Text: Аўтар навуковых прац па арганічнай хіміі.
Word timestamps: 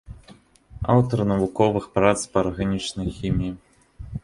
Аўтар 0.93 1.19
навуковых 1.33 1.83
прац 1.99 2.17
па 2.33 2.37
арганічнай 2.45 3.15
хіміі. 3.21 3.51